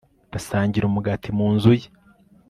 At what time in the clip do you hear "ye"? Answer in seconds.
1.79-1.87